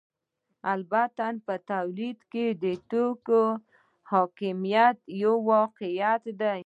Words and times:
البته 0.73 1.25
په 1.47 1.55
تولید 1.71 2.19
کې 2.31 2.45
د 2.63 2.65
توکو 2.91 3.43
حاکمیت 4.11 4.97
یو 5.23 5.33
واقعیت 5.51 6.23
دی 6.41 6.57